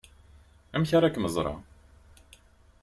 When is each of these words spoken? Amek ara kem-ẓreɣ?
Amek 0.75 0.91
ara 0.97 1.13
kem-ẓreɣ? 1.13 1.57